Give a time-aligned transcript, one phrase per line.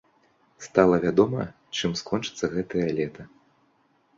[0.67, 1.45] Стала вядома,
[1.81, 3.29] чым скончыцца гэтае лета!